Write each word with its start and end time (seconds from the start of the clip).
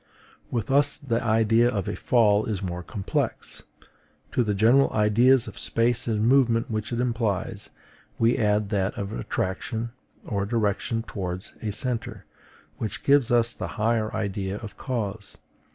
With 0.49 0.71
us 0.71 0.97
the 0.97 1.23
idea 1.23 1.69
of 1.69 1.87
a 1.87 1.95
fall 1.95 2.45
is 2.47 2.63
more 2.63 2.81
complex: 2.81 3.61
to 4.31 4.43
the 4.43 4.55
general 4.55 4.89
ideas 4.91 5.47
of 5.47 5.59
space 5.59 6.07
and 6.07 6.27
movement 6.27 6.71
which 6.71 6.91
it 6.91 6.99
implies, 6.99 7.69
we 8.17 8.35
add 8.35 8.69
that 8.69 8.97
of 8.97 9.13
attraction 9.13 9.91
or 10.25 10.47
direction 10.47 11.03
towards 11.03 11.53
a 11.61 11.71
centre, 11.71 12.25
which 12.79 13.03
gives 13.03 13.29
us 13.29 13.53
the 13.53 13.67
higher 13.77 14.11
idea 14.15 14.57
of 14.57 14.75
cause. 14.75 15.37